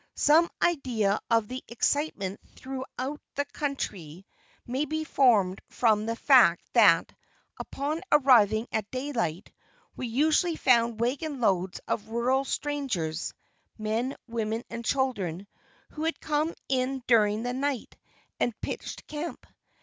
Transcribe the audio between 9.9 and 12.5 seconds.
we usually found wagon loads of rural